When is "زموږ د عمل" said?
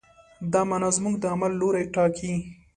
0.97-1.51